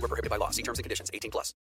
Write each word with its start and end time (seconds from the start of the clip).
Void 0.00 0.02
were 0.02 0.08
prohibited 0.08 0.30
by 0.30 0.38
law. 0.38 0.50
See 0.50 0.62
terms 0.62 0.78
and 0.78 0.84
conditions. 0.84 1.10
18 1.12 1.30
plus. 1.30 1.54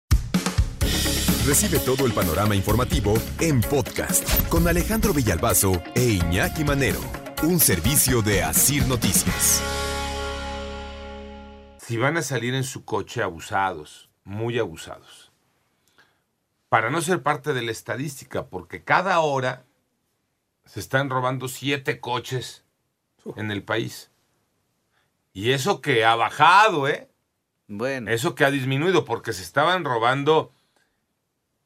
Recibe 1.45 1.79
todo 1.79 2.05
el 2.05 2.11
panorama 2.13 2.55
informativo 2.55 3.13
en 3.39 3.61
podcast 3.61 4.23
con 4.49 4.67
Alejandro 4.67 5.13
Villalbazo 5.13 5.81
e 5.95 6.19
Iñaki 6.19 6.63
Manero. 6.63 7.01
Un 7.43 7.59
servicio 7.59 8.21
de 8.21 8.43
Asir 8.43 8.85
Noticias. 8.85 9.61
si 11.87 11.95
van 11.95 12.17
a 12.17 12.21
salir 12.21 12.53
en 12.53 12.65
su 12.65 12.83
coche 12.83 13.23
abusados, 13.23 14.09
muy 14.25 14.59
abusados, 14.59 15.31
para 16.67 16.89
no 16.89 17.01
ser 17.01 17.23
parte 17.23 17.53
de 17.53 17.61
la 17.61 17.71
estadística, 17.71 18.47
porque 18.47 18.83
cada 18.83 19.21
hora 19.21 19.63
se 20.65 20.81
están 20.81 21.09
robando 21.09 21.47
siete 21.47 22.01
coches 22.01 22.65
en 23.37 23.51
el 23.51 23.63
país. 23.63 24.11
Y 25.31 25.51
eso 25.51 25.79
que 25.79 26.03
ha 26.03 26.15
bajado, 26.15 26.89
¿eh? 26.89 27.09
Bueno, 27.67 28.11
Eso 28.11 28.33
que 28.33 28.45
ha 28.45 28.51
disminuido, 28.51 29.03
porque 29.03 29.33
se 29.33 29.41
estaban 29.41 29.83
robando 29.83 30.53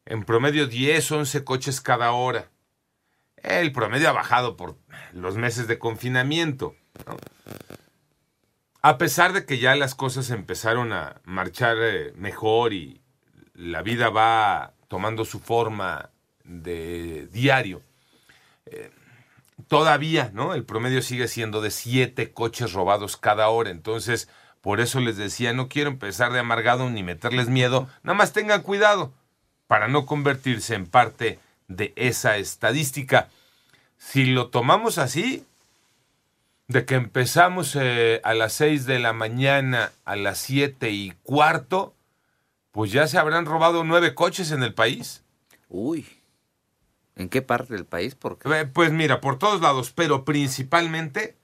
en 0.06 0.24
promedio 0.24 0.66
10, 0.66 1.12
11 1.12 1.44
coches 1.44 1.80
cada 1.80 2.12
hora. 2.12 2.50
El 3.38 3.72
promedio 3.72 4.10
ha 4.10 4.14
bajado 4.14 4.58
por 4.58 4.78
los 5.14 5.38
meses 5.38 5.68
de 5.68 5.78
confinamiento. 5.78 6.76
A 8.82 8.98
pesar 8.98 9.34
de 9.34 9.46
que 9.46 9.60
ya 9.60 9.76
las 9.76 9.94
cosas 9.94 10.32
empezaron 10.32 10.92
a 10.92 11.22
marchar 11.24 11.78
eh, 11.80 12.14
mejor 12.16 12.74
y 12.74 13.02
la 13.54 13.84
vida 13.84 14.10
va 14.10 14.74
tomando 14.88 15.24
su 15.24 15.40
forma 15.40 16.10
de 16.44 17.28
diario, 17.28 17.84
eh, 18.66 18.90
todavía, 19.68 20.32
¿no? 20.34 20.56
El 20.56 20.66
promedio 20.66 21.04
sigue 21.04 21.28
siendo 21.28 21.62
de 21.62 21.70
siete 21.70 22.34
coches 22.34 22.74
robados 22.74 23.18
cada 23.18 23.50
hora. 23.50 23.70
Entonces, 23.70 24.30
por 24.62 24.80
eso 24.80 25.00
les 25.00 25.18
decía, 25.18 25.54
no 25.54 25.68
quiero 25.68 25.90
empezar 25.90 26.32
de 26.32 26.40
amargado 26.40 26.90
ni 26.90 27.04
meterles 27.04 27.50
miedo. 27.50 27.90
Nada 28.04 28.18
más 28.18 28.32
tengan 28.32 28.62
cuidado 28.62 29.12
para 29.68 29.88
no 29.88 30.06
convertirse 30.06 30.76
en 30.76 30.86
parte 30.86 31.40
de 31.68 31.94
esa 31.96 32.38
estadística. 32.38 33.30
Si 33.98 34.26
lo 34.26 34.50
tomamos 34.50 34.98
así, 34.98 35.46
de 36.68 36.86
que 36.86 36.96
empezamos 36.96 37.76
eh, 37.80 38.22
a 38.24 38.34
las 38.34 38.54
6 38.54 38.86
de 38.86 39.00
la 39.00 39.14
mañana 39.14 39.92
a 40.06 40.16
las 40.16 40.38
7 40.40 40.90
y 40.92 41.14
cuarto, 41.24 41.94
pues 42.72 42.92
ya 42.92 43.08
se 43.08 43.18
habrán 43.18 43.46
robado 43.46 43.84
nueve 43.84 44.16
coches 44.16 44.52
en 44.52 44.64
el 44.64 44.74
país. 44.74 45.24
uy. 45.70 46.08
¿En 47.18 47.28
qué 47.28 47.42
parte 47.42 47.74
del 47.74 47.86
país? 47.86 48.16
Porque 48.16 48.50
Eh, 48.50 48.66
Pues 48.66 48.92
mira, 48.92 49.20
por 49.20 49.38
todos 49.38 49.62
lados, 49.62 49.92
pero 49.92 50.24
principalmente, 50.24 51.36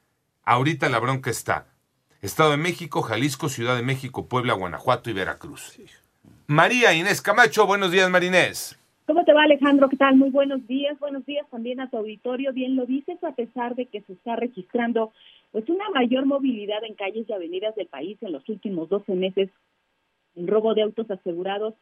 ahorita 0.43 0.87
la 0.87 0.99
bronca 0.99 1.29
está. 1.29 1.67
Estado 2.21 2.51
de 2.51 2.57
México, 2.57 3.01
Jalisco, 3.03 3.47
Ciudad 3.47 3.75
de 3.75 3.83
México, 3.83 4.27
Puebla, 4.27 4.53
Guanajuato 4.53 5.09
y 5.09 5.13
Veracruz. 5.13 5.79
María 6.47 6.93
Inés 6.93 7.21
Camacho, 7.21 7.67
buenos 7.67 7.91
días 7.91 8.09
Marinés. 8.09 8.79
¿Cómo 9.05 9.23
te 9.23 9.33
va 9.33 9.43
Alejandro? 9.43 9.87
¿Qué 9.87 9.97
tal? 9.97 10.15
Muy 10.15 10.31
buenos 10.31 10.65
días. 10.67 10.99
Buenos 10.99 11.25
días 11.25 11.45
también 11.51 11.79
a 11.79 11.89
tu 11.89 11.97
auditorio. 11.97 12.51
Bien 12.53 12.75
lo 12.75 12.85
dices, 12.85 13.23
a 13.23 13.33
pesar 13.33 13.75
de 13.75 13.85
que 13.85 14.01
se 14.01 14.13
está 14.13 14.35
registrando 14.35 15.13
pues 15.51 15.69
una 15.69 15.89
mayor 15.91 16.25
movilidad 16.25 16.83
en 16.83 16.95
calles 16.95 17.25
y 17.29 17.33
avenidas 17.33 17.75
del 17.75 17.87
país 17.87 18.17
en 18.21 18.31
los 18.33 18.47
últimos 18.49 18.89
12 18.89 19.13
meses. 19.13 19.49
El 20.35 20.47
robo 20.47 20.73
de 20.73 20.81
autos 20.81 21.09
asegurados 21.09 21.75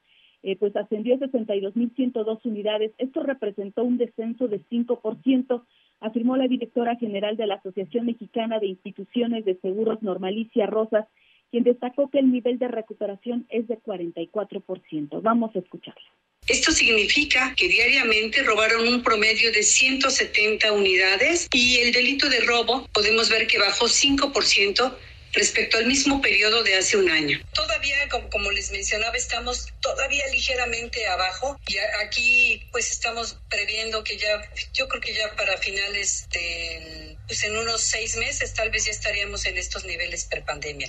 eh, 0.44 0.58
pues 0.58 0.76
ascendió 0.76 1.16
a 1.16 1.20
62.102 1.20 2.40
unidades. 2.44 2.92
Esto 2.98 3.24
representó 3.24 3.84
un 3.84 3.98
descenso 3.98 4.48
de 4.48 4.62
5%, 4.70 5.64
afirmó 6.00 6.38
la 6.38 6.48
directora 6.48 6.96
general 6.96 7.38
de 7.38 7.48
la 7.48 7.56
Asociación 7.56 8.06
Mexicana 8.06 8.60
de 8.60 8.68
Instituciones 8.68 9.46
de 9.46 9.58
Seguros, 9.62 10.02
Normalicia 10.02 10.66
Rosas, 10.66 11.06
quien 11.52 11.64
destacó 11.64 12.10
que 12.10 12.20
el 12.20 12.32
nivel 12.32 12.60
de 12.60 12.68
recuperación 12.68 13.46
es 13.50 13.68
de 13.68 13.78
44%. 13.80 15.22
Vamos 15.22 15.56
a 15.56 15.60
escucharla. 15.60 16.04
Esto 16.48 16.72
significa 16.72 17.56
que 17.58 17.68
diariamente 17.68 18.44
robaron 18.44 18.88
un 18.88 19.02
promedio 19.02 19.52
de 19.52 19.64
170 19.64 20.72
unidades 20.74 21.48
y 21.52 21.78
el 21.78 21.92
delito 21.92 22.30
de 22.30 22.42
robo 22.42 22.88
podemos 22.94 23.32
ver 23.32 23.48
que 23.48 23.58
bajó 23.58 23.86
5% 23.86 24.94
respecto 25.36 25.78
al 25.78 25.86
mismo 25.86 26.22
periodo 26.22 26.64
de 26.64 26.76
hace 26.76 26.98
un 26.98 27.10
año. 27.10 27.38
Todavía, 27.54 27.98
como, 28.32 28.52
les 28.52 28.72
mencionaba, 28.72 29.16
estamos 29.16 29.68
todavía 29.82 30.24
ligeramente 30.32 31.06
abajo 31.08 31.58
y 31.68 31.78
aquí 32.04 32.64
pues 32.72 32.92
estamos 32.92 33.38
previendo 33.50 34.04
que 34.04 34.18
ya, 34.18 34.42
yo 34.74 34.88
creo 34.88 35.02
que 35.02 35.14
ya 35.14 35.36
para 35.36 35.58
finales 35.58 36.28
del, 36.32 37.18
pues 37.28 37.44
en 37.44 37.58
unos 37.58 37.82
seis 37.82 38.16
meses 38.18 38.54
tal 38.54 38.70
vez 38.72 38.86
ya 38.86 38.92
estaríamos 38.92 39.46
en 39.46 39.58
estos 39.58 39.86
niveles 39.86 40.26
prepandemia. 40.26 40.88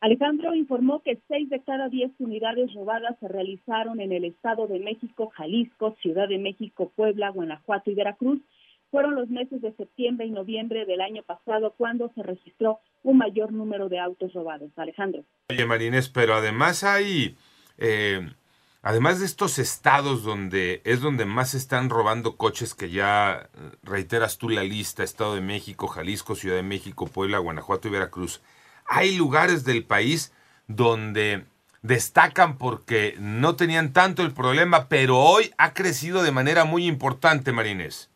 Alejandro 0.00 0.52
informó 0.56 1.00
que 1.04 1.20
seis 1.28 1.48
de 1.48 1.62
cada 1.62 1.88
diez 1.88 2.10
unidades 2.18 2.74
robadas 2.74 3.16
se 3.20 3.28
realizaron 3.28 4.00
en 4.00 4.10
el 4.10 4.24
Estado 4.24 4.66
de 4.66 4.80
México, 4.80 5.30
Jalisco, 5.36 5.96
Ciudad 6.02 6.28
de 6.28 6.38
México, 6.38 6.92
Puebla, 6.96 7.30
Guanajuato 7.30 7.88
y 7.88 7.94
Veracruz. 7.94 8.40
Fueron 8.92 9.14
los 9.14 9.30
meses 9.30 9.62
de 9.62 9.72
septiembre 9.72 10.26
y 10.26 10.30
noviembre 10.30 10.84
del 10.84 11.00
año 11.00 11.22
pasado 11.22 11.72
cuando 11.78 12.12
se 12.14 12.22
registró 12.22 12.80
un 13.02 13.16
mayor 13.16 13.50
número 13.50 13.88
de 13.88 13.98
autos 13.98 14.34
robados. 14.34 14.70
Alejandro. 14.76 15.24
Oye 15.48 15.64
Marinés, 15.64 16.10
pero 16.10 16.34
además 16.34 16.84
hay, 16.84 17.38
eh, 17.78 18.20
además 18.82 19.18
de 19.18 19.24
estos 19.24 19.58
estados 19.58 20.24
donde 20.24 20.82
es 20.84 21.00
donde 21.00 21.24
más 21.24 21.54
están 21.54 21.88
robando 21.88 22.36
coches 22.36 22.74
que 22.74 22.90
ya 22.90 23.48
eh, 23.54 23.70
reiteras 23.82 24.36
tú 24.36 24.50
la 24.50 24.62
lista, 24.62 25.02
Estado 25.02 25.36
de 25.36 25.40
México, 25.40 25.88
Jalisco, 25.88 26.34
Ciudad 26.34 26.56
de 26.56 26.62
México, 26.62 27.06
Puebla, 27.06 27.38
Guanajuato 27.38 27.88
y 27.88 27.92
Veracruz, 27.92 28.42
hay 28.86 29.16
lugares 29.16 29.64
del 29.64 29.84
país 29.84 30.34
donde 30.68 31.46
destacan 31.80 32.58
porque 32.58 33.16
no 33.18 33.56
tenían 33.56 33.94
tanto 33.94 34.22
el 34.22 34.34
problema, 34.34 34.88
pero 34.88 35.18
hoy 35.18 35.50
ha 35.56 35.72
crecido 35.72 36.22
de 36.22 36.30
manera 36.30 36.66
muy 36.66 36.86
importante, 36.86 37.52
Marinés. 37.52 38.11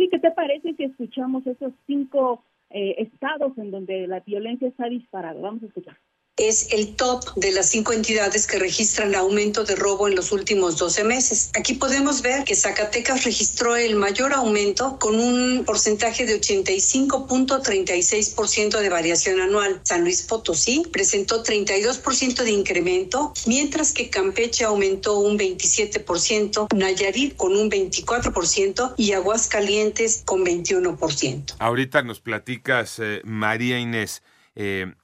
Sí, 0.00 0.08
¿qué 0.08 0.18
te 0.18 0.30
parece 0.30 0.72
si 0.76 0.84
escuchamos 0.84 1.46
esos 1.46 1.74
cinco 1.86 2.42
eh, 2.70 2.94
estados 2.96 3.58
en 3.58 3.70
donde 3.70 4.06
la 4.06 4.20
violencia 4.20 4.66
está 4.66 4.88
disparada? 4.88 5.38
Vamos 5.38 5.62
a 5.62 5.66
escuchar. 5.66 5.98
Es 6.40 6.68
el 6.70 6.96
top 6.96 7.22
de 7.36 7.52
las 7.52 7.68
cinco 7.68 7.92
entidades 7.92 8.46
que 8.46 8.58
registran 8.58 9.14
aumento 9.14 9.64
de 9.64 9.76
robo 9.76 10.08
en 10.08 10.16
los 10.16 10.32
últimos 10.32 10.78
12 10.78 11.04
meses. 11.04 11.50
Aquí 11.54 11.74
podemos 11.74 12.22
ver 12.22 12.44
que 12.44 12.56
Zacatecas 12.56 13.24
registró 13.24 13.76
el 13.76 13.96
mayor 13.96 14.32
aumento 14.32 14.98
con 14.98 15.20
un 15.20 15.66
porcentaje 15.66 16.24
de 16.24 16.40
85.36% 16.40 18.80
de 18.80 18.88
variación 18.88 19.38
anual. 19.40 19.82
San 19.84 20.00
Luis 20.02 20.22
Potosí 20.22 20.84
presentó 20.90 21.44
32% 21.44 22.42
de 22.42 22.50
incremento, 22.50 23.34
mientras 23.46 23.92
que 23.92 24.08
Campeche 24.08 24.64
aumentó 24.64 25.18
un 25.18 25.38
27%, 25.38 26.68
Nayarit 26.74 27.36
con 27.36 27.54
un 27.54 27.70
24% 27.70 28.94
y 28.96 29.12
Aguascalientes 29.12 30.22
con 30.24 30.42
21%. 30.44 31.56
Ahorita 31.58 32.00
nos 32.02 32.20
platicas, 32.20 32.98
eh, 32.98 33.20
María 33.24 33.78
Inés, 33.78 34.22
eh, 34.54 34.94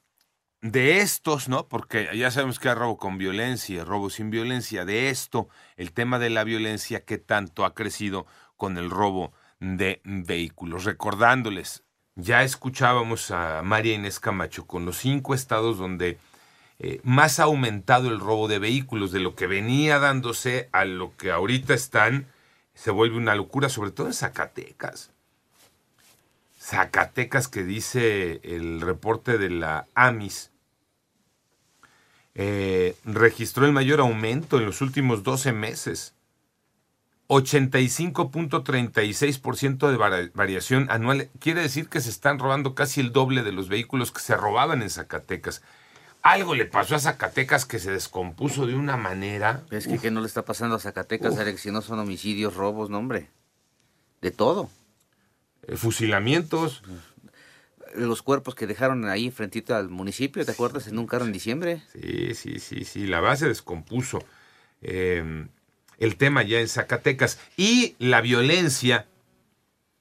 de 0.62 0.99
estos, 0.99 1.49
¿no? 1.49 1.69
Porque 1.69 2.09
ya 2.15 2.31
sabemos 2.31 2.59
que 2.59 2.69
hay 2.69 2.75
robo 2.75 2.97
con 2.97 3.19
violencia, 3.19 3.84
robo 3.84 4.11
sin 4.11 4.31
violencia. 4.31 4.84
De 4.84 5.10
esto, 5.10 5.48
el 5.77 5.92
tema 5.92 6.19
de 6.19 6.30
la 6.30 6.45
violencia, 6.45 7.04
que 7.04 7.19
tanto 7.19 7.65
ha 7.65 7.75
crecido 7.75 8.27
con 8.57 8.78
el 8.78 8.91
robo 8.91 9.33
de 9.60 10.01
vehículos. 10.04 10.84
Recordándoles, 10.84 11.84
ya 12.15 12.42
escuchábamos 12.42 13.30
a 13.30 13.63
María 13.63 13.95
Inés 13.95 14.21
Camacho 14.21 14.66
con 14.66 14.86
los 14.86 14.98
cinco 14.98 15.34
estados 15.34 15.78
donde 15.78 16.19
eh, 16.78 17.01
más 17.04 17.41
ha 17.41 17.45
aumentado 17.45 18.09
el 18.09 18.21
robo 18.21 18.48
de 18.48 18.59
vehículos 18.59 19.13
de 19.13 19.21
lo 19.21 19.34
que 19.34 19.47
venía 19.47 19.98
dándose 19.98 20.69
a 20.72 20.84
lo 20.84 21.16
que 21.16 21.30
ahorita 21.30 21.75
están. 21.75 22.27
Se 22.75 22.91
vuelve 22.91 23.16
una 23.16 23.34
locura, 23.34 23.69
sobre 23.69 23.91
todo 23.91 24.09
en 24.09 24.15
Zacatecas. 24.15 25.10
Zacatecas 26.60 27.48
que 27.48 27.63
dice 27.63 28.41
el 28.42 28.80
reporte 28.80 29.39
de 29.39 29.51
la 29.51 29.86
AMIS, 29.95 30.51
eh, 32.38 32.94
registró 33.04 33.65
el 33.66 33.72
mayor 33.72 34.00
aumento 34.00 34.59
en 34.59 34.66
los 34.66 34.80
últimos 34.83 35.22
12 35.22 35.53
meses. 35.53 36.12
85.36% 37.28 39.91
de 39.91 39.97
vari- 39.98 40.30
variación 40.34 40.86
anual. 40.91 41.28
Quiere 41.41 41.62
decir 41.62 41.88
que 41.88 42.00
se 42.00 42.10
están 42.10 42.38
robando 42.38 42.74
casi 42.74 43.00
el 43.00 43.12
doble 43.12 43.42
de 43.42 43.53
los 43.53 43.68
vehículos 43.68 44.12
que 44.12 44.21
se 44.21 44.36
robaban 44.36 44.83
en 44.83 44.91
Zacatecas. 44.91 45.62
Algo 46.22 46.54
le 46.54 46.65
pasó 46.66 46.97
a 46.97 47.00
Zacatecas 47.00 47.65
que 47.66 47.78
se 47.78 47.91
descompuso 47.92 48.66
de 48.66 48.74
una 48.74 48.97
manera. 48.97 49.62
Es 49.71 49.86
que, 49.86 49.98
¿qué 49.98 50.10
no 50.10 50.21
le 50.21 50.27
está 50.27 50.44
pasando 50.44 50.77
a 50.77 50.80
Zacatecas, 50.80 51.39
Alex? 51.39 51.60
Si 51.60 51.71
no 51.71 51.82
son 51.82 51.98
homicidios, 52.00 52.54
robos, 52.54 52.91
no, 52.91 52.98
hombre. 52.98 53.28
De 54.22 54.30
todo. 54.30 54.71
eh, 55.68 55.77
fusilamientos. 55.77 56.82
Los 57.94 58.22
cuerpos 58.22 58.54
que 58.54 58.66
dejaron 58.66 59.04
ahí 59.06 59.30
frentito 59.30 59.74
al 59.74 59.88
municipio, 59.88 60.44
¿te 60.44 60.53
acuerdas? 60.53 60.88
En 60.88 60.98
un 60.98 61.06
carro 61.06 61.24
en 61.24 61.33
diciembre. 61.33 61.83
Sí, 61.92 62.34
sí, 62.34 62.59
sí, 62.59 62.84
sí. 62.84 63.06
La 63.06 63.21
base 63.21 63.48
descompuso. 63.48 64.18
Eh, 64.83 65.47
el 65.98 66.16
tema 66.16 66.42
ya 66.42 66.60
en 66.60 66.68
Zacatecas. 66.68 67.41
Y 67.56 67.94
la 67.98 68.21
violencia, 68.21 69.06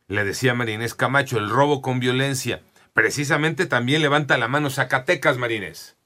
le 0.08 0.24
decía 0.24 0.54
Marinés 0.54 0.94
Camacho, 0.94 1.38
el 1.38 1.50
robo 1.50 1.82
con 1.82 2.00
violencia. 2.00 2.62
Precisamente 2.94 3.66
también 3.66 4.02
levanta 4.02 4.38
la 4.38 4.48
mano 4.48 4.70
Zacatecas, 4.70 5.38
Marinés. 5.38 5.98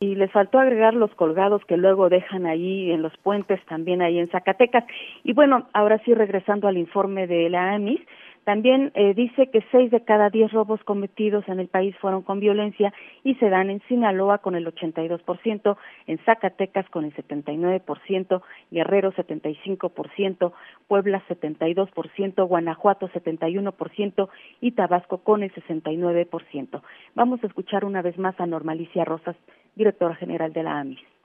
Y 0.00 0.14
les 0.14 0.30
faltó 0.30 0.60
agregar 0.60 0.94
los 0.94 1.12
colgados 1.16 1.64
que 1.64 1.76
luego 1.76 2.08
dejan 2.08 2.46
ahí 2.46 2.92
en 2.92 3.02
los 3.02 3.16
puentes, 3.18 3.60
también 3.66 4.00
ahí 4.00 4.20
en 4.20 4.30
Zacatecas. 4.30 4.84
Y 5.24 5.32
bueno, 5.32 5.68
ahora 5.72 6.00
sí, 6.04 6.14
regresando 6.14 6.68
al 6.68 6.78
informe 6.78 7.26
de 7.26 7.50
la 7.50 7.72
AMIS, 7.74 8.00
también 8.48 8.92
eh, 8.94 9.12
dice 9.12 9.50
que 9.50 9.62
seis 9.70 9.90
de 9.90 10.04
cada 10.04 10.30
diez 10.30 10.50
robos 10.52 10.82
cometidos 10.84 11.46
en 11.48 11.60
el 11.60 11.68
país 11.68 11.94
fueron 12.00 12.22
con 12.22 12.40
violencia 12.40 12.94
y 13.22 13.34
se 13.34 13.50
dan 13.50 13.68
en 13.68 13.82
Sinaloa 13.88 14.38
con 14.38 14.54
el 14.54 14.64
82%, 14.64 15.76
en 16.06 16.18
Zacatecas 16.24 16.88
con 16.88 17.04
el 17.04 17.14
79%, 17.14 18.42
Guerrero 18.70 19.12
75%, 19.12 20.52
Puebla 20.86 21.22
72%, 21.28 22.48
Guanajuato 22.48 23.10
71% 23.10 24.28
y 24.62 24.70
Tabasco 24.70 25.18
con 25.18 25.42
el 25.42 25.52
69%. 25.52 26.80
Vamos 27.14 27.44
a 27.44 27.46
escuchar 27.48 27.84
una 27.84 28.00
vez 28.00 28.16
más 28.16 28.40
a 28.40 28.46
Normalicia 28.46 29.04
Rosas, 29.04 29.36
directora 29.76 30.14
general 30.14 30.54
de 30.54 30.62
la 30.62 30.80
AMIS. 30.80 31.17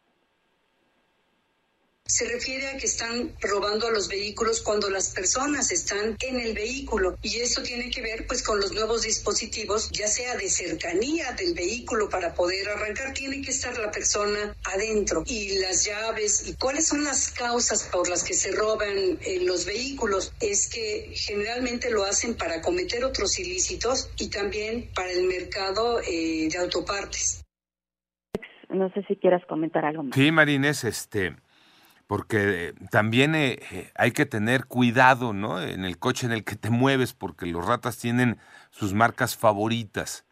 Se 2.05 2.27
refiere 2.27 2.67
a 2.67 2.77
que 2.77 2.85
están 2.85 3.31
robando 3.39 3.87
a 3.87 3.91
los 3.91 4.09
vehículos 4.09 4.61
cuando 4.61 4.89
las 4.89 5.13
personas 5.13 5.71
están 5.71 6.17
en 6.19 6.37
el 6.37 6.53
vehículo 6.53 7.17
y 7.21 7.37
esto 7.37 7.63
tiene 7.63 7.89
que 7.89 8.01
ver 8.01 8.27
pues 8.27 8.43
con 8.43 8.59
los 8.59 8.73
nuevos 8.73 9.03
dispositivos, 9.03 9.89
ya 9.89 10.07
sea 10.07 10.35
de 10.35 10.49
cercanía 10.49 11.31
del 11.31 11.53
vehículo 11.53 12.09
para 12.09 12.33
poder 12.33 12.67
arrancar, 12.67 13.13
tiene 13.13 13.41
que 13.41 13.51
estar 13.51 13.77
la 13.77 13.89
persona 13.89 14.53
adentro 14.65 15.23
y 15.25 15.59
las 15.59 15.85
llaves 15.85 16.45
y 16.45 16.55
cuáles 16.55 16.87
son 16.87 17.05
las 17.05 17.31
causas 17.31 17.83
por 17.83 18.09
las 18.09 18.25
que 18.25 18.33
se 18.33 18.51
roban 18.51 18.89
eh, 19.21 19.39
los 19.45 19.65
vehículos 19.65 20.33
es 20.41 20.67
que 20.69 21.09
generalmente 21.13 21.89
lo 21.89 22.03
hacen 22.03 22.35
para 22.35 22.61
cometer 22.61 23.05
otros 23.05 23.39
ilícitos 23.39 24.09
y 24.19 24.29
también 24.29 24.89
para 24.93 25.09
el 25.09 25.23
mercado 25.23 26.01
eh, 26.01 26.49
de 26.51 26.57
autopartes. 26.57 27.45
No 28.67 28.91
sé 28.91 29.03
si 29.07 29.15
quieras 29.15 29.41
comentar 29.47 29.85
algo 29.85 30.03
más. 30.03 30.15
Sí, 30.15 30.31
Marinés, 30.31 30.83
este, 30.83 31.35
porque 32.07 32.69
eh, 32.69 32.73
también 32.91 33.35
eh, 33.35 33.59
eh, 33.71 33.91
hay 33.95 34.11
que 34.11 34.25
tener 34.25 34.65
cuidado, 34.65 35.33
¿no? 35.33 35.61
En 35.61 35.85
el 35.85 35.97
coche 35.97 36.25
en 36.25 36.33
el 36.33 36.43
que 36.43 36.55
te 36.55 36.69
mueves, 36.69 37.13
porque 37.13 37.45
los 37.45 37.65
ratas 37.65 37.97
tienen 37.97 38.37
sus 38.71 38.93
marcas 38.93 39.35
favoritas. 39.35 40.25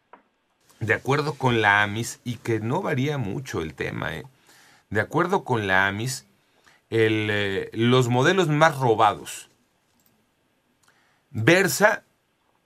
De 0.79 0.93
acuerdo 0.93 1.33
con 1.33 1.61
la 1.61 1.83
AMIS, 1.83 2.19
y 2.23 2.35
que 2.37 2.59
no 2.59 2.81
varía 2.81 3.17
mucho 3.17 3.61
el 3.61 3.73
tema. 3.73 4.11
De 4.89 5.01
acuerdo 5.01 5.43
con 5.43 5.67
la 5.67 5.87
AMIS, 5.87 6.25
los 6.89 8.09
modelos 8.09 8.49
más 8.49 8.77
robados, 8.77 9.49
Versa 11.33 12.03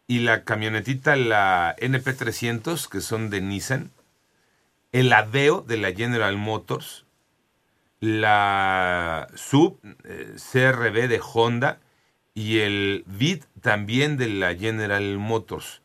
y 0.08 0.20
la 0.20 0.44
camionetita, 0.44 1.16
la 1.16 1.76
NP300, 1.78 2.90
que 2.90 3.02
son 3.02 3.30
de 3.30 3.42
Nissan, 3.42 3.92
el 4.92 5.14
Adeo 5.14 5.62
de 5.62 5.78
la 5.78 5.92
General 5.92 6.36
Motors, 6.38 7.05
la 8.06 9.28
Sub 9.36 9.80
eh, 10.04 10.36
CRB 10.52 11.08
de 11.08 11.20
Honda 11.22 11.80
y 12.34 12.60
el 12.60 13.04
Vid 13.08 13.44
también 13.62 14.18
de 14.18 14.30
la 14.30 14.54
General 14.56 15.18
Motors. 15.18 15.82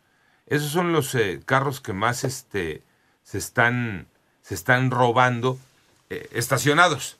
Esos 0.46 0.70
son 0.70 0.92
los 0.92 1.14
eh, 1.14 1.40
carros 1.44 1.80
que 1.80 1.92
más 1.92 2.24
este, 2.24 2.82
se, 3.22 3.38
están, 3.38 4.08
se 4.42 4.54
están 4.54 4.90
robando 4.90 5.58
eh, 6.10 6.28
estacionados. 6.32 7.18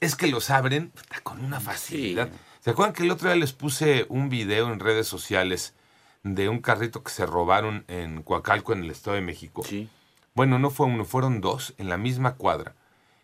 Es 0.00 0.16
que 0.16 0.26
los 0.26 0.50
abren 0.50 0.92
con 1.22 1.44
una 1.44 1.60
facilidad. 1.60 2.28
¿Se 2.60 2.70
acuerdan 2.70 2.94
que 2.94 3.04
el 3.04 3.10
otro 3.10 3.28
día 3.28 3.36
les 3.36 3.52
puse 3.52 4.06
un 4.08 4.28
video 4.28 4.72
en 4.72 4.80
redes 4.80 5.06
sociales 5.06 5.74
de 6.22 6.48
un 6.48 6.60
carrito 6.60 7.02
que 7.02 7.12
se 7.12 7.24
robaron 7.24 7.84
en 7.86 8.22
Coacalco, 8.22 8.72
en 8.72 8.80
el 8.80 8.90
Estado 8.90 9.14
de 9.16 9.22
México? 9.22 9.62
Sí. 9.64 9.88
Bueno, 10.34 10.58
no 10.58 10.70
fue 10.70 10.86
uno, 10.86 11.04
fueron 11.04 11.40
dos 11.40 11.74
en 11.78 11.88
la 11.88 11.96
misma 11.96 12.34
cuadra. 12.34 12.74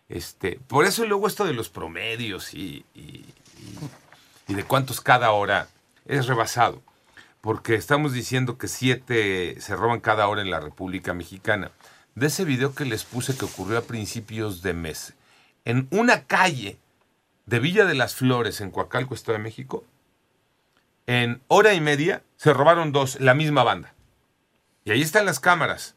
Este, 0.09 0.59
por 0.67 0.85
eso 0.85 1.05
luego 1.05 1.27
esto 1.27 1.45
de 1.45 1.53
los 1.53 1.69
promedios 1.69 2.53
y, 2.53 2.85
y- 2.93 3.25
de 4.47 4.63
cuántos 4.65 5.01
cada 5.01 5.31
hora 5.31 5.67
es 6.05 6.27
rebasado. 6.27 6.81
Porque 7.41 7.75
estamos 7.75 8.13
diciendo 8.13 8.57
que 8.57 8.67
siete 8.67 9.59
se 9.59 9.75
roban 9.75 9.99
cada 9.99 10.27
hora 10.27 10.41
en 10.41 10.51
la 10.51 10.59
República 10.59 11.13
Mexicana. 11.13 11.71
De 12.15 12.27
ese 12.27 12.45
video 12.45 12.75
que 12.75 12.85
les 12.85 13.03
puse 13.03 13.35
que 13.35 13.45
ocurrió 13.45 13.77
a 13.79 13.83
principios 13.83 14.61
de 14.61 14.73
mes, 14.73 15.13
en 15.65 15.87
una 15.91 16.25
calle 16.25 16.77
de 17.45 17.59
Villa 17.59 17.85
de 17.85 17.95
las 17.95 18.15
Flores, 18.15 18.61
en 18.61 18.69
Coacalco, 18.69 19.15
Estado 19.15 19.37
de 19.37 19.43
México, 19.43 19.83
en 21.07 21.41
hora 21.47 21.73
y 21.73 21.81
media 21.81 22.21
se 22.37 22.53
robaron 22.53 22.91
dos, 22.91 23.19
la 23.19 23.33
misma 23.33 23.63
banda. 23.63 23.93
Y 24.85 24.91
ahí 24.91 25.01
están 25.01 25.25
las 25.25 25.39
cámaras. 25.39 25.95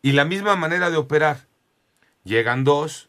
Y 0.00 0.12
la 0.12 0.24
misma 0.24 0.54
manera 0.56 0.90
de 0.90 0.96
operar. 0.96 1.47
Llegan 2.24 2.64
dos, 2.64 3.08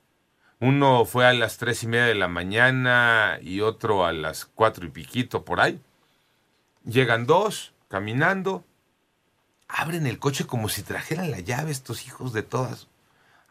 uno 0.60 1.06
fue 1.06 1.26
a 1.26 1.34
las 1.34 1.58
tres 1.58 1.84
y 1.84 1.88
media 1.88 2.06
de 2.06 2.16
la 2.16 2.28
mañana 2.28 3.40
y 3.42 3.62
otro 3.62 4.06
a 4.06 4.14
las 4.14 4.46
cuatro 4.46 4.86
y 4.86 4.90
piquito 4.90 5.46
por 5.46 5.62
ahí. 5.62 5.82
Llegan 6.84 7.26
dos, 7.26 7.74
caminando, 7.88 8.66
abren 9.68 10.08
el 10.08 10.20
coche 10.20 10.46
como 10.46 10.68
si 10.68 10.84
trajeran 10.84 11.32
la 11.32 11.40
llave 11.40 11.72
estos 11.72 12.06
hijos 12.06 12.34
de 12.34 12.44
todas. 12.44 12.88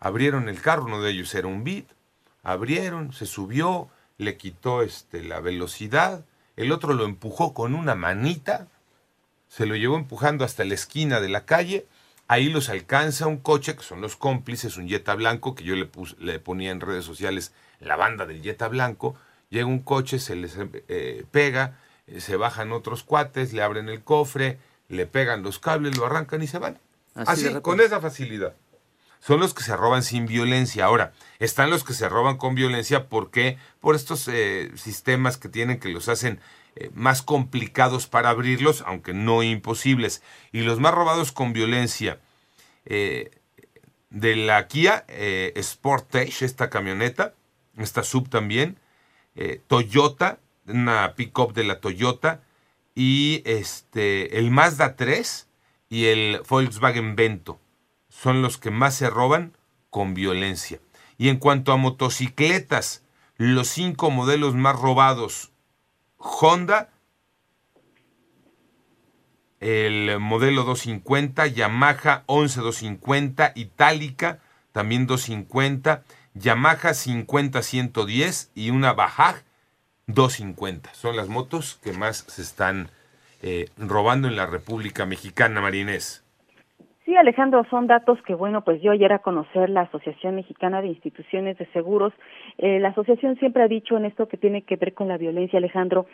Abrieron 0.01 0.49
el 0.49 0.61
carro, 0.61 0.85
uno 0.85 1.01
de 1.01 1.11
ellos 1.11 1.35
era 1.35 1.49
un 1.49 1.65
Beat, 1.65 1.87
abrieron, 2.43 3.13
se 3.13 3.27
subió, 3.27 3.89
le 4.19 4.37
quitó 4.37 4.83
este, 4.83 5.23
la 5.23 5.41
velocidad, 5.41 6.25
el 6.57 6.73
otro 6.73 6.93
lo 6.93 7.05
empujó 7.05 7.55
con 7.55 7.75
una 7.75 7.95
manita, 7.95 8.69
se 9.49 9.65
lo 9.65 9.77
llevó 9.77 9.97
empujando 9.97 10.45
hasta 10.45 10.65
la 10.65 10.75
esquina 10.75 11.21
de 11.21 11.29
la 11.29 11.45
calle, 11.47 11.87
ahí 12.29 12.49
los 12.51 12.69
alcanza 12.69 13.27
un 13.27 13.39
coche, 13.39 13.75
que 13.75 13.83
son 13.83 14.01
los 14.01 14.17
cómplices, 14.17 14.77
un 14.77 14.87
Jetta 14.89 15.15
blanco, 15.15 15.55
que 15.55 15.65
yo 15.65 15.75
le, 15.75 15.87
pus- 15.87 16.17
le 16.19 16.39
ponía 16.39 16.71
en 16.71 16.81
redes 16.81 17.05
sociales 17.05 17.53
la 17.81 17.97
banda 17.97 18.27
del 18.27 18.43
Jetta 18.43 18.69
blanco, 18.69 19.17
llega 19.51 19.67
un 19.67 19.81
coche, 19.81 20.19
se 20.19 20.37
les 20.37 20.57
eh, 20.89 21.25
pega, 21.31 21.79
eh, 22.07 22.21
se 22.21 22.37
bajan 22.37 22.73
otros 22.73 23.03
cuates, 23.03 23.53
le 23.53 23.63
abren 23.63 23.89
el 23.89 24.03
cofre, 24.03 24.59
le 24.89 25.07
pegan 25.07 25.43
los 25.43 25.59
cables, 25.59 25.97
lo 25.97 26.07
arrancan 26.07 26.43
y 26.43 26.47
se 26.47 26.59
van. 26.59 26.79
Así 27.33 27.43
con 27.63 27.81
esa 27.81 28.01
facilidad. 28.01 28.55
Son 29.21 29.41
los 29.41 29.55
que 29.55 29.63
se 29.63 29.77
roban 29.77 30.03
sin 30.03 30.27
violencia. 30.27 30.85
Ahora, 30.85 31.13
están 31.39 31.71
los 31.71 31.85
que 31.85 31.93
se 31.93 32.09
roban 32.09 32.37
con 32.37 32.55
violencia 32.55 33.09
porque 33.09 33.59
por 33.81 33.95
estos 33.95 34.29
eh, 34.29 34.71
sistemas 34.77 35.37
que 35.37 35.49
tienen 35.49 35.81
que 35.81 35.89
los 35.89 36.09
hacen 36.09 36.41
eh, 36.77 36.91
más 36.95 37.23
complicados 37.23 38.07
para 38.07 38.31
abrirlos, 38.31 38.83
aunque 38.87 39.13
no 39.13 39.43
imposibles. 39.43 40.23
Y 40.53 40.63
los 40.63 40.79
más 40.79 40.95
robados 40.95 41.33
con 41.33 41.53
violencia 41.53 42.21
eh, 42.85 43.31
de 44.11 44.37
la 44.37 44.69
Kia 44.69 45.05
Sportage, 45.61 46.45
esta 46.45 46.71
camioneta, 46.71 47.35
esta 47.77 48.03
sub 48.03 48.29
también, 48.31 48.79
Toyota, 49.67 50.39
una 50.67 51.15
pickup 51.15 51.53
de 51.53 51.65
la 51.65 51.81
Toyota, 51.81 52.41
y 52.95 53.43
este 53.45 54.39
el 54.39 54.51
Mazda 54.51 54.97
3 54.97 55.47
y 55.89 56.07
el 56.07 56.43
Volkswagen 56.49 57.15
Vento 57.15 57.61
son 58.21 58.43
los 58.43 58.59
que 58.59 58.71
más 58.71 58.95
se 58.95 59.11
roban 59.11 59.57
con 59.91 60.15
violencia. 60.15 60.81
Y 61.19 61.29
en 61.29 61.39
cuanto 61.39 61.73
a 61.73 61.77
motocicletas, 61.77 63.05
los 63.37 63.69
cinco 63.69 64.11
modelos 64.11 64.55
más 64.55 64.77
robados, 64.77 65.53
Honda, 66.17 66.91
el 69.61 70.19
modelo 70.19 70.65
250, 70.65 71.47
Yamaha 71.47 72.25
11250, 72.27 73.53
Itálica 73.55 74.41
también 74.73 75.07
250, 75.07 76.05
Yamaha 76.35 76.91
50-110 76.91 78.51
y 78.55 78.71
una 78.71 78.93
Bajaj 78.93 79.43
250. 80.07 80.95
Son 80.95 81.17
las 81.17 81.29
motos 81.29 81.79
que 81.83 81.93
más 81.93 82.25
se 82.29 82.43
están 82.43 82.91
eh, 83.43 83.71
robando 83.77 84.29
en 84.29 84.37
la 84.37 84.47
República 84.47 85.07
Mexicana, 85.07 85.61
Marinés. 85.61 86.23
Sí, 87.09 87.17
Alejandro, 87.17 87.65
son 87.71 87.87
datos 87.87 88.21
que, 88.21 88.35
bueno, 88.35 88.63
pues 88.65 88.83
yo 88.83 88.93
ayer 88.93 89.15
a 89.15 89.21
conocer 89.21 89.71
la 89.71 89.81
Asociación 89.81 90.35
Mexicana 90.35 90.83
de 90.83 90.89
Instituciones 90.89 91.57
de 91.57 91.65
Seguros. 91.73 92.13
Eh, 92.59 92.81
la 92.81 92.89
asociación 92.91 93.37
siempre 93.37 93.63
ha 93.63 93.67
dicho 93.67 93.97
en 93.97 94.05
esto 94.05 94.29
que 94.29 94.37
tiene 94.37 94.61
que 94.61 94.77
ver 94.77 94.93
con 94.93 95.09
la 95.09 95.17
violencia, 95.17 95.57
Alejandro, 95.57 96.05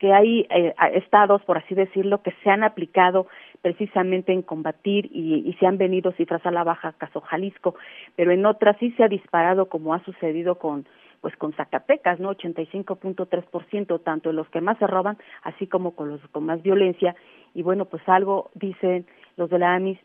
que 0.00 0.12
hay 0.12 0.40
eh, 0.50 0.74
estados, 0.94 1.40
por 1.42 1.58
así 1.58 1.76
decirlo, 1.76 2.20
que 2.20 2.34
se 2.42 2.50
han 2.50 2.64
aplicado 2.64 3.28
precisamente 3.60 4.32
en 4.32 4.42
combatir 4.42 5.08
y, 5.12 5.48
y 5.48 5.52
se 5.60 5.66
han 5.68 5.78
venido 5.78 6.10
cifras 6.10 6.44
a 6.44 6.50
la 6.50 6.64
baja, 6.64 6.94
caso 6.98 7.20
Jalisco, 7.20 7.76
pero 8.16 8.32
en 8.32 8.44
otras 8.44 8.76
sí 8.78 8.90
se 8.96 9.04
ha 9.04 9.08
disparado 9.08 9.66
como 9.66 9.94
ha 9.94 10.02
sucedido 10.02 10.56
con 10.56 10.84
pues 11.22 11.34
con 11.36 11.54
Zacatecas, 11.54 12.20
¿no? 12.20 12.34
85.3%, 12.34 14.02
tanto 14.02 14.30
en 14.30 14.36
los 14.36 14.48
que 14.50 14.60
más 14.60 14.76
se 14.78 14.86
roban, 14.88 15.16
así 15.44 15.68
como 15.68 15.94
con 15.94 16.10
los 16.10 16.20
con 16.32 16.44
más 16.44 16.62
violencia. 16.62 17.14
Y 17.54 17.62
bueno, 17.62 17.86
pues 17.86 18.02
algo 18.08 18.50
dicen 18.54 19.06
los 19.36 19.48
de 19.48 19.60
la 19.60 19.74
AMIS 19.74 19.98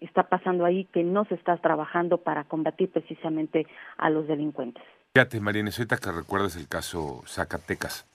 está 0.00 0.28
pasando 0.28 0.66
ahí 0.66 0.84
que 0.92 1.02
no 1.02 1.24
se 1.24 1.34
está 1.34 1.56
trabajando 1.56 2.18
para 2.18 2.44
combatir 2.44 2.90
precisamente 2.90 3.66
a 3.96 4.10
los 4.10 4.28
delincuentes. 4.28 4.84
Fíjate, 5.14 5.40
Marina, 5.40 5.70
ahorita 5.70 5.96
que 5.96 6.12
recuerdas 6.12 6.56
el 6.56 6.68
caso 6.68 7.22
Zacatecas. 7.26 8.06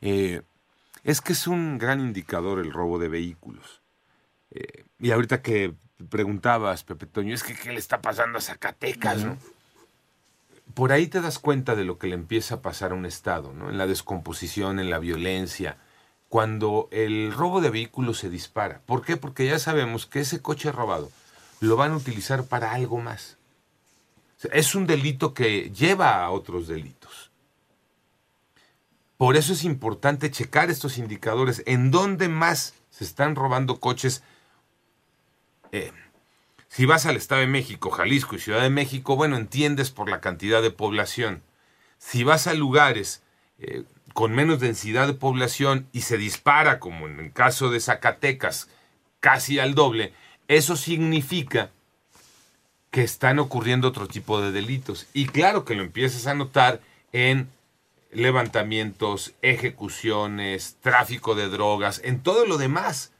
Eh, 0.00 0.42
es 1.04 1.20
que 1.20 1.34
es 1.34 1.46
un 1.46 1.78
gran 1.78 2.00
indicador 2.00 2.58
el 2.58 2.72
robo 2.72 2.98
de 2.98 3.08
vehículos. 3.08 3.80
Eh, 4.50 4.84
y 4.98 5.12
ahorita 5.12 5.40
que 5.40 5.72
preguntabas, 6.10 6.82
Pepe 6.82 7.06
Toño, 7.06 7.32
es 7.32 7.44
que 7.44 7.54
¿qué 7.54 7.70
le 7.70 7.78
está 7.78 8.00
pasando 8.00 8.38
a 8.38 8.40
Zacatecas? 8.40 9.24
¿no? 9.24 9.36
Por 10.76 10.92
ahí 10.92 11.06
te 11.06 11.22
das 11.22 11.38
cuenta 11.38 11.74
de 11.74 11.84
lo 11.84 11.96
que 11.96 12.06
le 12.06 12.16
empieza 12.16 12.56
a 12.56 12.60
pasar 12.60 12.92
a 12.92 12.94
un 12.96 13.06
Estado, 13.06 13.54
¿no? 13.54 13.70
En 13.70 13.78
la 13.78 13.86
descomposición, 13.86 14.78
en 14.78 14.90
la 14.90 14.98
violencia, 14.98 15.78
cuando 16.28 16.90
el 16.92 17.32
robo 17.32 17.62
de 17.62 17.70
vehículos 17.70 18.18
se 18.18 18.28
dispara. 18.28 18.82
¿Por 18.84 19.02
qué? 19.02 19.16
Porque 19.16 19.46
ya 19.46 19.58
sabemos 19.58 20.04
que 20.04 20.20
ese 20.20 20.42
coche 20.42 20.70
robado 20.70 21.10
lo 21.60 21.76
van 21.76 21.92
a 21.92 21.96
utilizar 21.96 22.44
para 22.44 22.72
algo 22.72 22.98
más. 22.98 23.38
Es 24.52 24.74
un 24.74 24.86
delito 24.86 25.32
que 25.32 25.70
lleva 25.70 26.22
a 26.22 26.30
otros 26.30 26.68
delitos. 26.68 27.30
Por 29.16 29.38
eso 29.38 29.54
es 29.54 29.64
importante 29.64 30.30
checar 30.30 30.68
estos 30.68 30.98
indicadores. 30.98 31.62
¿En 31.64 31.90
dónde 31.90 32.28
más 32.28 32.74
se 32.90 33.04
están 33.04 33.34
robando 33.34 33.80
coches? 33.80 34.22
Eh, 35.72 35.90
si 36.76 36.84
vas 36.84 37.06
al 37.06 37.16
Estado 37.16 37.40
de 37.40 37.46
México, 37.46 37.88
Jalisco 37.90 38.36
y 38.36 38.38
Ciudad 38.38 38.60
de 38.60 38.68
México, 38.68 39.16
bueno, 39.16 39.38
entiendes 39.38 39.90
por 39.90 40.10
la 40.10 40.20
cantidad 40.20 40.60
de 40.60 40.70
población. 40.70 41.42
Si 41.96 42.22
vas 42.22 42.46
a 42.46 42.52
lugares 42.52 43.22
eh, 43.58 43.84
con 44.12 44.34
menos 44.34 44.60
densidad 44.60 45.06
de 45.06 45.14
población 45.14 45.88
y 45.94 46.02
se 46.02 46.18
dispara, 46.18 46.78
como 46.78 47.08
en 47.08 47.18
el 47.18 47.32
caso 47.32 47.70
de 47.70 47.80
Zacatecas, 47.80 48.68
casi 49.20 49.58
al 49.58 49.74
doble, 49.74 50.12
eso 50.48 50.76
significa 50.76 51.70
que 52.90 53.04
están 53.04 53.38
ocurriendo 53.38 53.88
otro 53.88 54.06
tipo 54.06 54.42
de 54.42 54.52
delitos. 54.52 55.06
Y 55.14 55.28
claro 55.28 55.64
que 55.64 55.76
lo 55.76 55.82
empiezas 55.82 56.26
a 56.26 56.34
notar 56.34 56.82
en 57.10 57.48
levantamientos, 58.12 59.32
ejecuciones, 59.40 60.76
tráfico 60.82 61.34
de 61.34 61.48
drogas, 61.48 62.02
en 62.04 62.22
todo 62.22 62.44
lo 62.44 62.58
demás. 62.58 63.12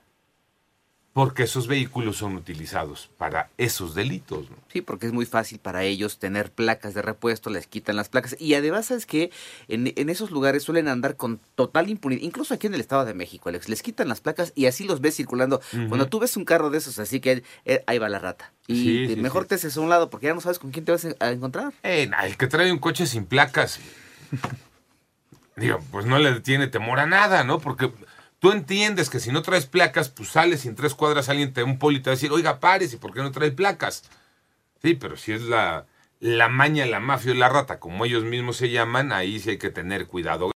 Porque 1.17 1.45
esos 1.45 1.67
vehículos 1.67 2.19
son 2.19 2.37
utilizados 2.37 3.09
para 3.17 3.49
esos 3.57 3.95
delitos. 3.95 4.51
¿no? 4.51 4.57
Sí, 4.71 4.83
porque 4.83 5.07
es 5.07 5.15
muy 5.15 5.25
fácil 5.25 5.59
para 5.59 5.83
ellos 5.83 6.19
tener 6.19 6.53
placas 6.53 6.93
de 6.93 7.01
repuesto, 7.01 7.49
les 7.49 7.67
quitan 7.67 7.97
las 7.97 8.11
placas. 8.11 8.37
Y 8.39 8.53
además, 8.53 8.85
¿sabes 8.85 9.07
que 9.07 9.31
en, 9.69 9.95
en, 9.97 10.11
esos 10.11 10.31
lugares 10.31 10.63
suelen 10.63 10.89
andar 10.89 11.17
con 11.17 11.41
total 11.55 11.89
impunidad. 11.89 12.21
Incluso 12.21 12.53
aquí 12.53 12.67
en 12.67 12.75
el 12.75 12.83
Estado 12.83 13.07
de 13.07 13.15
México, 13.15 13.49
Alex, 13.49 13.71
les 13.71 13.83
quitan 13.83 14.09
las 14.09 14.21
placas 14.21 14.53
y 14.55 14.67
así 14.67 14.85
los 14.85 15.01
ves 15.01 15.17
circulando. 15.17 15.63
Uh 15.73 15.77
-huh. 15.77 15.89
Cuando 15.89 16.07
tú 16.07 16.19
ves 16.21 16.37
un 16.37 16.45
carro 16.45 16.69
de 16.69 16.77
esos, 16.77 16.99
así 16.99 17.19
que 17.21 17.43
eh, 17.65 17.83
ahí 17.87 17.97
va 17.99 18.11
la 18.11 18.19
rata. 18.19 18.53
Y 18.67 18.75
Sí, 18.75 19.15
sí, 19.15 19.17
mejor 19.17 19.45
sí. 19.45 19.49
te 19.49 19.55
haces 19.55 19.75
a 19.75 19.81
un 19.81 19.89
lado 19.89 20.11
porque 20.11 20.27
ya 20.27 20.35
no 20.35 20.43
sabes 20.43 20.59
con 20.59 20.71
quién 20.71 20.85
te 20.85 20.93
vas 20.93 21.07
a 21.19 21.31
encontrar. 21.33 21.73
Eh, 21.83 22.11
el 22.25 22.37
que 22.37 22.47
trae 22.47 22.71
un 22.71 22.79
coche 22.79 23.07
sin 23.07 23.25
placas, 23.25 23.81
digo, 25.57 25.79
pues 25.91 26.05
no 26.05 26.19
le 26.19 26.41
tiene 26.41 26.67
temor 26.67 27.01
a 27.01 27.07
nada, 27.07 27.43
¿no? 27.43 27.59
Porque 27.59 27.91
tú 28.47 28.53
entiendes 28.53 29.11
que 29.11 29.19
si 29.19 29.33
no 29.33 29.43
traes 29.43 29.67
placas, 29.67 30.09
pues 30.09 30.29
sales 30.29 30.67
y 30.67 30.73
tres 30.73 30.95
cuadras 30.95 31.29
alguien 31.29 31.53
te 31.53 31.65
un 31.65 31.81
poli 31.81 31.99
te 31.99 32.11
va 32.11 32.13
a 32.13 32.15
decir, 32.15 32.31
oiga, 32.31 32.61
pares, 32.61 32.93
¿y 32.93 32.97
por 32.97 33.13
qué 33.13 33.21
no 33.21 33.33
trae 33.33 33.51
placas? 33.51 34.05
Sí, 34.81 34.95
pero 34.95 35.17
si 35.17 35.33
es 35.33 35.43
la, 35.43 35.87
la 36.21 36.49
maña, 36.49 36.87
la 36.87 37.01
mafia 37.01 37.33
y 37.33 37.37
la 37.37 37.49
rata, 37.49 37.81
como 37.81 38.05
ellos 38.05 38.23
mismos 38.23 38.57
se 38.57 38.71
llaman, 38.71 39.11
ahí 39.11 39.41
sí 39.41 39.51
hay 39.51 39.59
que 39.59 39.71
tener 39.71 40.07
cuidado. 40.07 40.53